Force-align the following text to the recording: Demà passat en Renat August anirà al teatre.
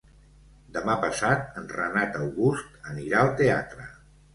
Demà 0.77 0.95
passat 1.03 1.61
en 1.61 1.69
Renat 1.75 2.21
August 2.25 2.93
anirà 2.95 3.25
al 3.25 3.35
teatre. 3.45 3.93